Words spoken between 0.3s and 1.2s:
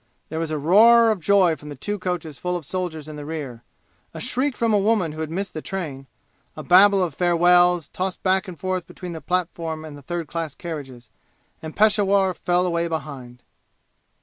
was a roar of